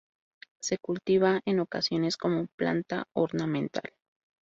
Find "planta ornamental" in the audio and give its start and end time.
2.55-3.93